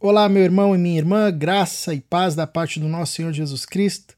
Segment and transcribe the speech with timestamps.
[0.00, 3.66] Olá, meu irmão e minha irmã, graça e paz da parte do nosso Senhor Jesus
[3.66, 4.16] Cristo,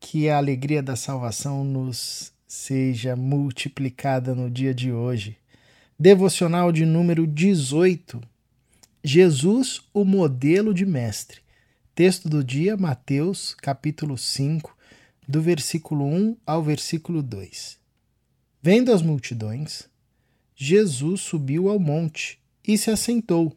[0.00, 5.36] que a alegria da salvação nos seja multiplicada no dia de hoje.
[5.96, 8.20] Devocional de número 18.
[9.04, 11.40] Jesus, o modelo de mestre.
[11.94, 14.76] Texto do dia, Mateus, capítulo 5,
[15.28, 17.78] do versículo 1 ao versículo 2.
[18.60, 19.88] Vendo as multidões,
[20.56, 23.56] Jesus subiu ao monte e se assentou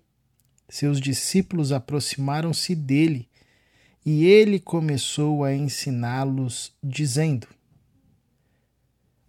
[0.69, 3.27] seus discípulos aproximaram-se dele
[4.05, 7.47] e ele começou a ensiná-los, dizendo: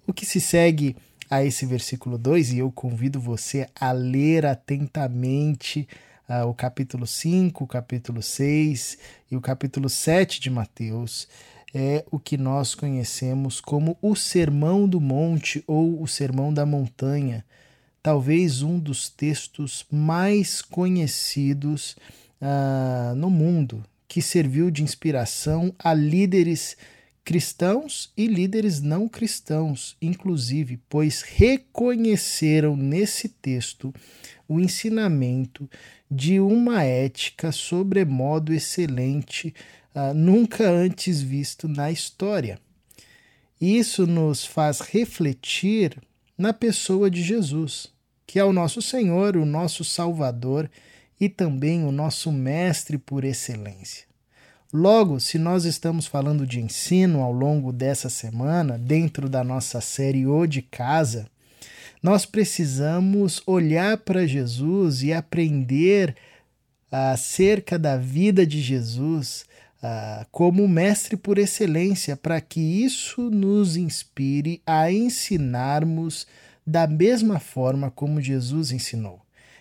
[0.07, 0.97] O que se segue
[1.31, 5.89] a esse versículo 2, e eu convido você a ler atentamente
[6.29, 8.99] uh, o capítulo 5, o capítulo 6
[9.31, 11.29] e o capítulo 7 de Mateus,
[11.73, 17.45] é o que nós conhecemos como o Sermão do Monte ou o Sermão da Montanha
[18.05, 21.97] talvez um dos textos mais conhecidos
[22.39, 26.77] uh, no mundo, que serviu de inspiração a líderes
[27.25, 33.91] cristãos e líderes não cristãos, inclusive, pois reconheceram nesse texto
[34.47, 35.67] o ensinamento
[36.11, 39.55] de uma ética sobremodo excelente,
[39.95, 42.61] uh, nunca antes visto na história.
[43.59, 45.97] Isso nos faz refletir
[46.37, 47.94] na pessoa de Jesus,
[48.27, 50.71] que é o nosso Senhor, o nosso Salvador
[51.21, 54.07] e também o nosso Mestre por excelência.
[54.73, 60.27] Logo, se nós estamos falando de ensino ao longo dessa semana, dentro da nossa série
[60.27, 61.27] O de Casa,
[62.03, 66.17] nós precisamos olhar para Jesus e aprender
[66.91, 69.47] acerca da vida de Jesus
[69.83, 76.27] uh, como mestre por excelência, para que isso nos inspire a ensinarmos
[76.67, 79.21] da mesma forma como Jesus ensinou.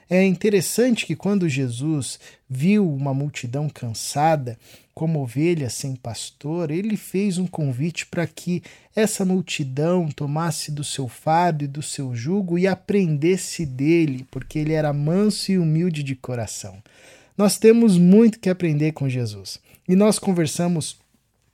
[0.09, 4.59] É interessante que quando Jesus viu uma multidão cansada,
[4.93, 8.61] como ovelhas sem pastor, ele fez um convite para que
[8.95, 14.73] essa multidão tomasse do seu fardo e do seu jugo e aprendesse dele, porque ele
[14.73, 16.77] era manso e humilde de coração.
[17.35, 19.59] Nós temos muito que aprender com Jesus.
[19.87, 20.97] E nós conversamos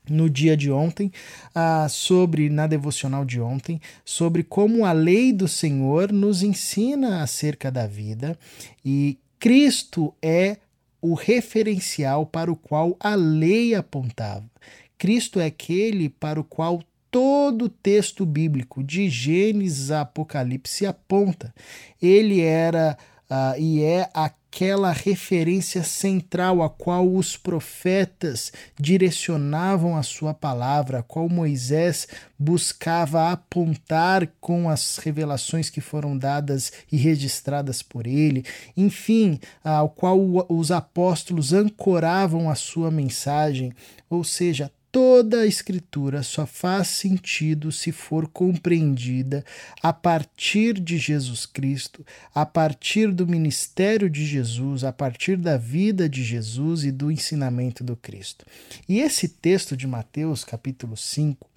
[0.09, 1.11] no dia de ontem,
[1.53, 7.71] ah, sobre, na devocional de ontem, sobre como a lei do Senhor nos ensina acerca
[7.71, 8.37] da vida
[8.83, 10.57] e Cristo é
[11.01, 14.43] o referencial para o qual a lei apontava.
[14.97, 21.53] Cristo é aquele para o qual todo o texto bíblico, de Gênesis a Apocalipse, aponta.
[22.01, 22.97] Ele era
[23.29, 31.03] uh, e é aquela referência central a qual os profetas direcionavam a sua palavra, a
[31.03, 32.07] qual Moisés
[32.37, 38.43] buscava apontar com as revelações que foram dadas e registradas por ele,
[38.75, 40.19] enfim, ao qual
[40.49, 43.71] os apóstolos ancoravam a sua mensagem,
[44.09, 49.43] ou seja, toda a Escritura só faz sentido se for compreendida
[49.81, 56.09] a partir de Jesus Cristo, a partir do ministério de Jesus, a partir da vida
[56.09, 58.45] de Jesus e do ensinamento do Cristo.
[58.87, 61.47] E esse texto de Mateus, capítulo 5,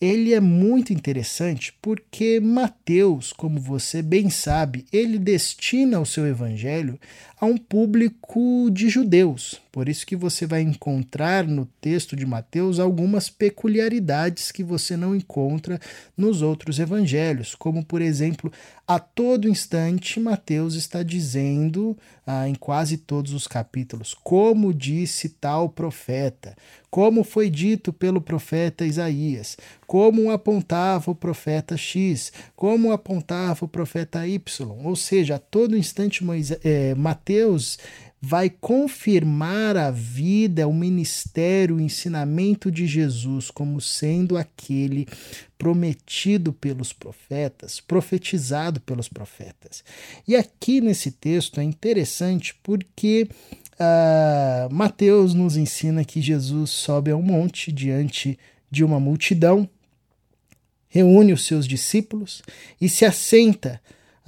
[0.00, 6.98] ele é muito interessante porque Mateus, como você bem sabe, ele destina o seu evangelho
[7.40, 9.62] a um público de judeus.
[9.72, 15.14] Por isso que você vai encontrar no texto de Mateus algumas peculiaridades que você não
[15.14, 15.80] encontra
[16.16, 18.52] nos outros evangelhos, como por exemplo,
[18.86, 21.96] a todo instante Mateus está dizendo
[22.26, 26.56] ah, em quase todos os capítulos como disse tal profeta,
[26.90, 29.56] como foi dito pelo profeta Isaías,
[29.86, 34.40] como apontava o profeta X, como apontava o profeta Y,
[34.84, 37.29] ou seja, a todo instante Moisés, é, Mateus
[38.22, 45.08] vai confirmar a vida, o ministério, o ensinamento de Jesus como sendo aquele
[45.56, 49.82] prometido pelos profetas, profetizado pelos profetas.
[50.28, 53.26] E aqui nesse texto é interessante porque
[53.74, 58.38] uh, Mateus nos ensina que Jesus sobe ao monte diante
[58.70, 59.68] de uma multidão,
[60.88, 62.42] reúne os seus discípulos
[62.78, 63.80] e se assenta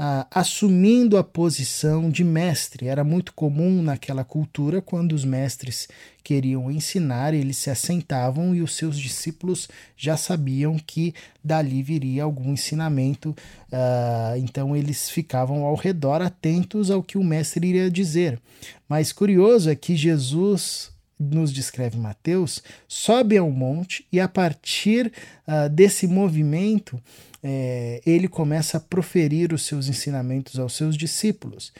[0.05, 2.89] ah, assumindo a posição de mestre.
[2.89, 5.87] Era muito comum naquela cultura quando os mestres
[6.25, 12.53] queriam ensinar, eles se assentavam e os seus discípulos já sabiam que dali viria algum
[12.53, 13.33] ensinamento,
[13.71, 18.41] ah, então eles ficavam ao redor atentos ao que o mestre iria dizer.
[18.89, 25.13] Mas curioso é que Jesus nos descreve Mateus, sobe ao monte e a partir
[25.47, 27.01] uh, desse movimento
[27.43, 31.73] é, ele começa a proferir os seus ensinamentos aos seus discípulos.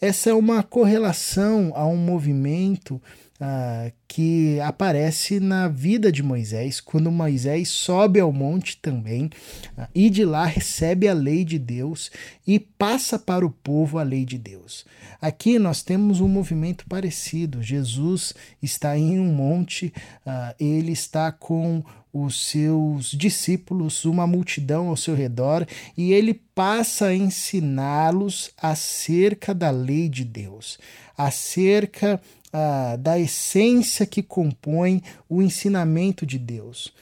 [0.00, 3.00] essa é uma correlação a um movimento
[3.42, 9.26] uh, que aparece na vida de Moisés, quando Moisés sobe ao monte também
[9.76, 12.10] uh, e de lá recebe a lei de Deus
[12.46, 14.86] e passa para o povo a lei de Deus.
[15.20, 17.62] Aqui nós temos um movimento parecido.
[17.62, 19.92] Jesus está em um monte,
[20.24, 25.66] uh, ele está com os seus discípulos, uma multidão ao seu redor,
[25.96, 30.78] e ele passa a ensiná-los acerca da lei de Deus,
[31.16, 32.20] acerca
[32.52, 36.92] ah, da essência que compõe o ensinamento de Deus,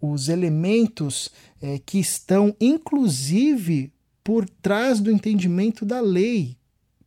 [0.00, 1.30] os elementos
[1.60, 3.92] eh, que estão, inclusive,
[4.24, 6.56] por trás do entendimento da lei.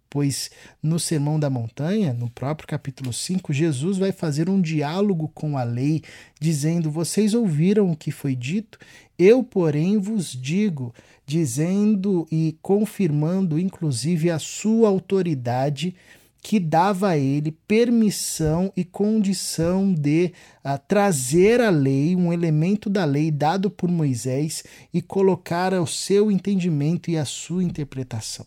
[0.10, 0.52] Pois
[0.84, 5.64] no Sermão da Montanha, no próprio capítulo 5, Jesus vai fazer um diálogo com a
[5.64, 6.04] lei,
[6.40, 8.78] dizendo: Vocês ouviram o que foi dito,
[9.18, 10.94] eu, porém, vos digo,
[11.26, 15.96] dizendo e confirmando, inclusive, a sua autoridade
[16.42, 20.34] que dava a ele permissão e condição de
[20.66, 26.32] uh, trazer a lei, um elemento da lei dado por Moisés, e colocar o seu
[26.32, 28.46] entendimento e a sua interpretação.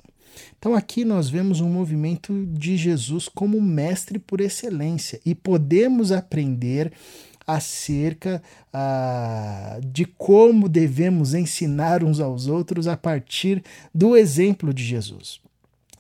[0.58, 6.93] Então aqui nós vemos um movimento de Jesus como mestre por excelência e podemos aprender
[7.47, 8.43] acerca
[8.75, 13.62] uh, de como devemos ensinar uns aos outros a partir
[13.94, 15.44] do exemplo de Jesus.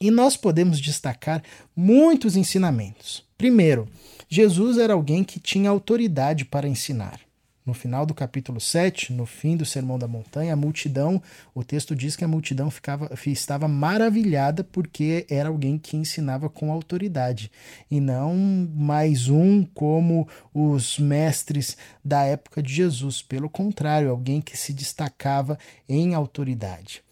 [0.04, 1.42] E nós podemos destacar
[1.74, 3.24] muitos ensinamentos.
[3.38, 3.88] Primeiro,
[4.28, 7.20] Jesus era alguém que tinha autoridade para ensinar.
[7.64, 11.22] No final do capítulo 7, no fim do Sermão da Montanha, a multidão,
[11.54, 16.70] o texto diz que a multidão ficava, estava maravilhada porque era alguém que ensinava com
[16.70, 17.50] autoridade
[17.90, 18.36] e não
[18.76, 23.22] mais um como os mestres da época de Jesus.
[23.22, 25.58] Pelo contrário, alguém que se destacava
[25.88, 27.02] em autoridade.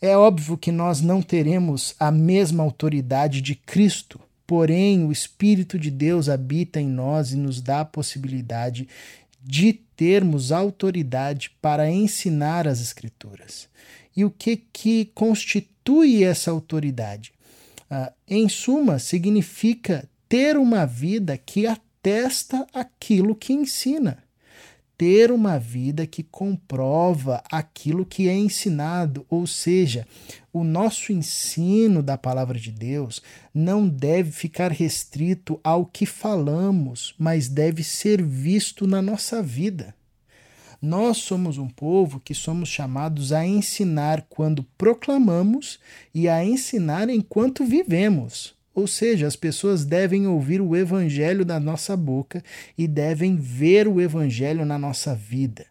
[0.00, 5.90] É óbvio que nós não teremos a mesma autoridade de Cristo, porém o Espírito de
[5.90, 8.86] Deus habita em nós e nos dá a possibilidade
[9.42, 13.68] de termos autoridade para ensinar as Escrituras.
[14.14, 17.32] E o que, que constitui essa autoridade?
[17.88, 24.25] Ah, em suma, significa ter uma vida que atesta aquilo que ensina
[24.96, 30.06] ter uma vida que comprova aquilo que é ensinado, ou seja,
[30.52, 33.22] o nosso ensino da palavra de Deus
[33.52, 39.94] não deve ficar restrito ao que falamos, mas deve ser visto na nossa vida.
[40.80, 45.78] Nós somos um povo que somos chamados a ensinar quando proclamamos
[46.14, 48.55] e a ensinar enquanto vivemos.
[48.76, 52.44] Ou seja, as pessoas devem ouvir o evangelho da nossa boca
[52.76, 55.64] e devem ver o evangelho na nossa vida.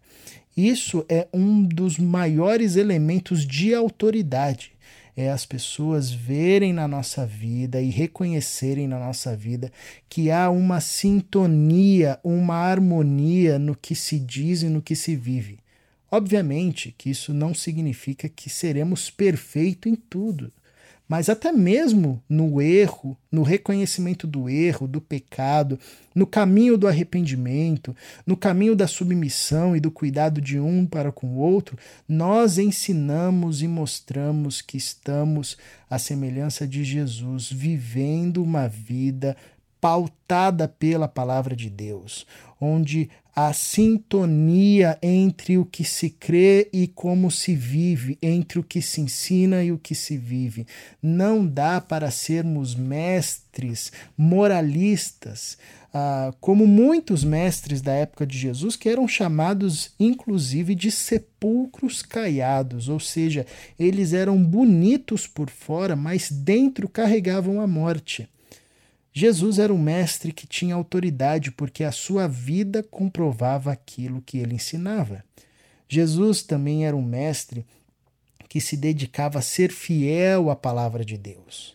[0.58, 4.72] Isso é um dos maiores elementos de autoridade.
[5.16, 9.72] É as pessoas verem na nossa vida e reconhecerem na nossa vida
[10.10, 15.60] que há uma sintonia, uma harmonia no que se diz e no que se vive.
[16.10, 20.52] Obviamente que isso não significa que seremos perfeitos em tudo
[21.08, 25.80] mas até mesmo no erro, no reconhecimento do erro, do pecado,
[26.16, 31.28] no caminho do arrependimento, no caminho da submissão e do cuidado de um para com
[31.28, 35.58] o outro, nós ensinamos e mostramos que estamos
[35.90, 39.38] à semelhança de Jesus, vivendo uma vida
[39.86, 42.26] pautada pela palavra de Deus,
[42.60, 48.82] onde a sintonia entre o que se crê e como se vive, entre o que
[48.82, 50.66] se ensina e o que se vive.
[51.00, 55.56] Não dá para sermos mestres moralistas,
[55.94, 62.90] ah, como muitos mestres da época de Jesus, que eram chamados inclusive de sepulcros caiados,
[62.90, 63.46] ou seja,
[63.78, 68.28] eles eram bonitos por fora, mas dentro carregavam a morte.
[69.18, 74.56] Jesus era um mestre que tinha autoridade porque a sua vida comprovava aquilo que ele
[74.56, 75.24] ensinava.
[75.88, 77.66] Jesus também era um mestre
[78.50, 81.75] que se dedicava a ser fiel à palavra de Deus,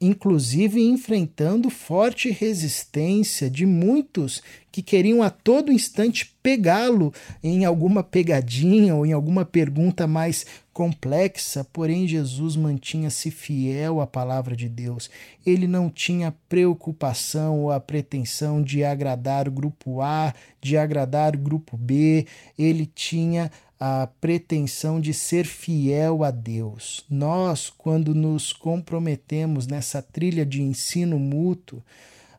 [0.00, 7.12] inclusive enfrentando forte resistência de muitos que queriam a todo instante pegá-lo
[7.42, 14.56] em alguma pegadinha ou em alguma pergunta mais complexa, porém Jesus mantinha-se fiel à palavra
[14.56, 15.10] de Deus.
[15.44, 21.38] Ele não tinha preocupação ou a pretensão de agradar o grupo A, de agradar o
[21.38, 22.26] grupo B,
[22.58, 23.50] ele tinha
[23.84, 27.04] a pretensão de ser fiel a Deus.
[27.10, 31.82] Nós, quando nos comprometemos nessa trilha de ensino mútuo,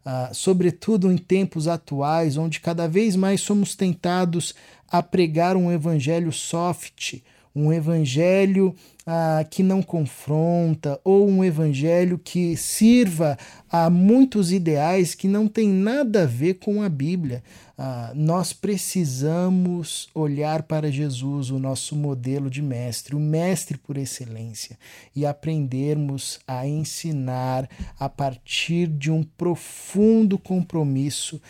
[0.06, 4.54] Uh, sobretudo em tempos atuais, onde cada vez mais somos tentados
[4.92, 7.22] a pregar um evangelho soft,
[7.56, 13.38] um evangelho ah, que não confronta, ou um evangelho que sirva
[13.70, 17.44] a muitos ideais que não tem nada a ver com a Bíblia.
[17.78, 24.78] Ah, nós precisamos olhar para Jesus, o nosso modelo de mestre, o mestre por excelência,
[25.16, 27.70] e aprendermos a ensinar
[28.00, 31.42] a partir de um profundo compromisso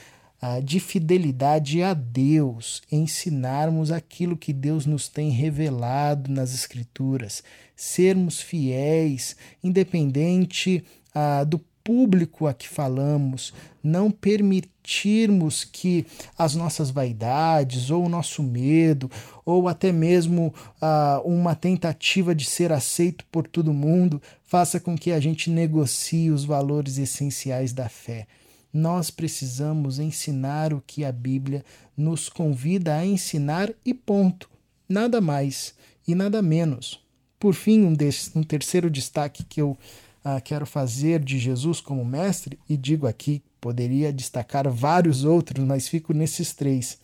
[0.64, 7.44] de fidelidade a Deus, ensinarmos aquilo que Deus nos tem revelado nas Escrituras,
[7.76, 10.84] sermos fiéis, independente
[11.14, 16.06] ah, do público a que falamos, não permitirmos que
[16.38, 19.12] as nossas vaidades, ou o nosso medo,
[19.46, 25.12] ou até mesmo ah, uma tentativa de ser aceito por todo mundo, faça com que
[25.12, 28.28] a gente negocie os valores essenciais da fé.
[28.74, 31.64] Nós precisamos ensinar o que a Bíblia
[31.96, 34.50] nos convida a ensinar e ponto.
[34.90, 35.76] Nada mais
[36.08, 37.00] e nada menos.
[37.40, 37.96] Por fim, um,
[38.36, 39.78] um terceiro destaque que eu
[40.26, 45.88] uh, quero fazer de Jesus como mestre, e digo aqui, poderia destacar vários outros, mas
[45.88, 46.98] fico nesses três,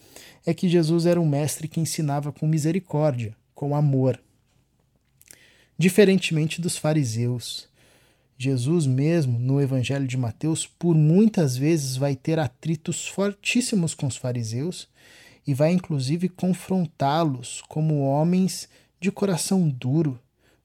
[0.45, 4.19] é que Jesus era um mestre que ensinava com misericórdia, com amor.
[5.77, 7.68] Diferentemente dos fariseus,
[8.41, 14.15] Jesus mesmo, no Evangelho de Mateus, por muitas vezes vai ter atritos fortíssimos com os
[14.15, 14.87] fariseus
[15.45, 20.17] e vai inclusive confrontá-los como homens de coração duro,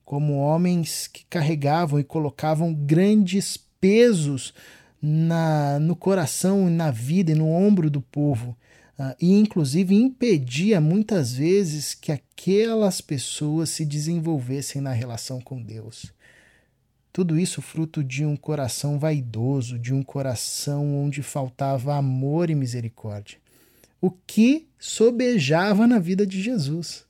[0.05, 4.53] como homens que carregavam e colocavam grandes pesos
[5.01, 8.55] na, no coração e na vida e no ombro do povo.
[8.97, 16.14] Uh, e inclusive impedia muitas vezes que aquelas pessoas se desenvolvessem na relação com Deus.
[17.15, 23.37] Tudo isso fruto de um coração vaidoso, de um coração onde faltava amor e misericórdia.
[24.01, 27.05] O que sobejava na vida de Jesus.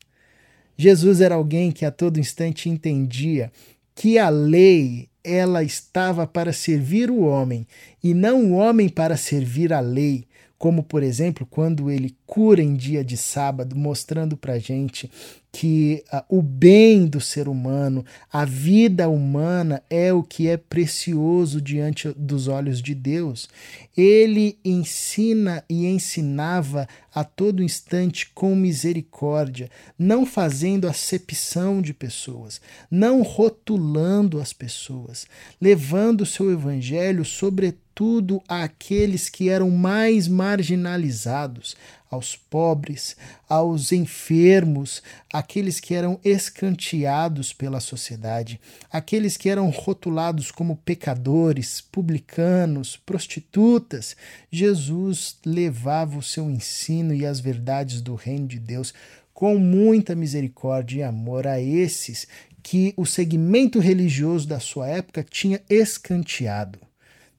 [0.78, 3.52] Jesus era alguém que a todo instante entendia
[3.96, 7.66] que a lei ela estava para servir o homem
[8.04, 12.76] e não o homem para servir a lei como por exemplo quando ele cura em
[12.76, 15.12] dia de sábado, mostrando para gente
[15.58, 21.62] que uh, o bem do ser humano, a vida humana é o que é precioso
[21.62, 23.48] diante dos olhos de Deus.
[23.96, 32.60] Ele ensina e ensinava a todo instante com misericórdia, não fazendo acepção de pessoas,
[32.92, 35.26] não rotulando as pessoas,
[35.62, 41.78] levando o seu evangelho sobretudo àqueles que eram mais marginalizados,
[42.10, 43.16] aos pobres,
[43.48, 48.60] aos enfermos, aqueles que eram escanteados pela sociedade,
[48.92, 54.16] aqueles que eram rotulados como pecadores, publicanos, prostitutas.
[54.52, 58.94] Jesus levava o seu ensino e as verdades do reino de Deus
[59.34, 62.28] com muita misericórdia e amor a esses
[62.64, 66.85] que o segmento religioso da sua época tinha escanteado.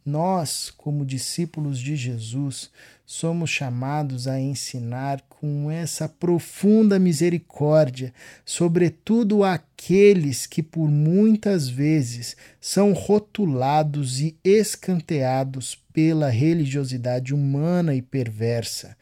[0.06, 2.70] Nós, como discípulos de Jesus,
[3.04, 12.92] somos chamados a ensinar com essa profunda misericórdia, sobretudo aqueles que por muitas vezes são
[12.92, 18.96] rotulados e escanteados pela religiosidade humana e perversa.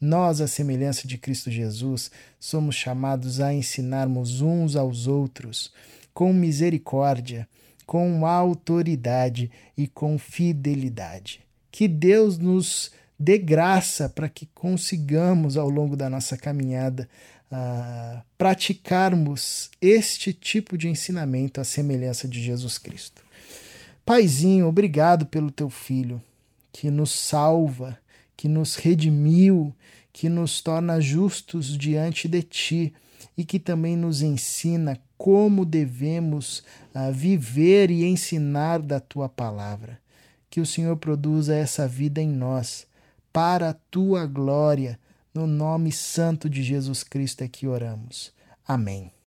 [0.00, 2.10] Nós, à semelhança de Cristo Jesus,
[2.40, 5.70] somos chamados a ensinarmos uns aos outros
[6.14, 7.46] com misericórdia
[7.86, 11.40] com autoridade e com fidelidade.
[11.70, 17.08] Que Deus nos dê graça para que consigamos, ao longo da nossa caminhada,
[17.50, 23.22] uh, praticarmos este tipo de ensinamento à semelhança de Jesus Cristo.
[24.04, 26.20] Paizinho, obrigado pelo teu filho,
[26.72, 27.98] que nos salva,
[28.36, 29.74] que nos redimiu,
[30.12, 32.94] que nos torna justos diante de ti
[33.36, 36.62] e que também nos ensina como devemos
[36.94, 39.98] uh, viver e ensinar da tua palavra.
[40.48, 42.86] Que o Senhor produza essa vida em nós,
[43.32, 44.98] para a tua glória,
[45.34, 48.32] no nome santo de Jesus Cristo é que oramos.
[48.66, 49.15] Amém.